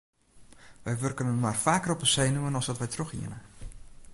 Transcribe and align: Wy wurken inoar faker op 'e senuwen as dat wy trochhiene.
Wy 0.85 0.93
wurken 1.01 1.31
inoar 1.33 1.57
faker 1.65 1.91
op 1.95 2.01
'e 2.03 2.09
senuwen 2.13 2.57
as 2.59 2.67
dat 2.69 2.81
wy 2.81 2.87
trochhiene. 2.91 3.37